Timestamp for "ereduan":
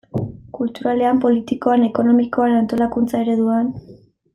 3.27-3.75